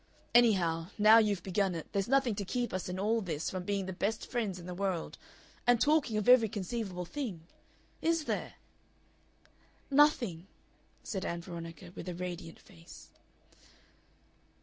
Anyhow, 0.33 0.87
now 0.97 1.19
you've 1.19 1.43
begun 1.43 1.75
it, 1.75 1.85
there's 1.93 2.07
nothing 2.07 2.33
to 2.33 2.43
keep 2.43 2.73
us 2.73 2.89
in 2.89 2.97
all 2.97 3.21
this 3.21 3.51
from 3.51 3.61
being 3.65 3.85
the 3.85 3.93
best 3.93 4.25
friends 4.31 4.57
in 4.57 4.65
the 4.65 4.73
world. 4.73 5.15
And 5.67 5.79
talking 5.79 6.17
of 6.17 6.27
every 6.27 6.49
conceivable 6.49 7.05
thing. 7.05 7.41
Is 8.01 8.25
there?" 8.25 8.55
"Nothing," 9.91 10.47
said 11.03 11.23
Ann 11.23 11.41
Veronica, 11.43 11.91
with 11.95 12.09
a 12.09 12.15
radiant 12.15 12.57
face. 12.59 13.09